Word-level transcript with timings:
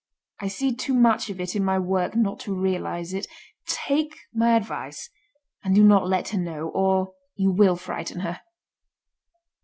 I 0.39 0.47
see 0.47 0.73
too 0.75 0.95
much 0.95 1.29
of 1.29 1.39
it 1.39 1.55
in 1.55 1.63
my 1.63 1.77
work 1.77 2.15
not 2.15 2.39
to 2.39 2.59
realise 2.59 3.13
it. 3.13 3.27
Take 3.67 4.17
my 4.33 4.55
advice 4.55 5.11
and 5.63 5.75
do 5.75 5.83
not 5.83 6.07
let 6.07 6.29
her 6.29 6.39
know, 6.39 6.69
or 6.69 7.13
you 7.35 7.51
will 7.51 7.75
frighten 7.75 8.21
her." 8.21 8.41